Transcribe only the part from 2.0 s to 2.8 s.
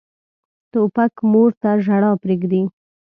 پرېږدي.